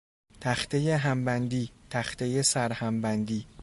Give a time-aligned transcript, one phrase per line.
[0.41, 3.45] تختهی همبندی، تختهی سر هم بندی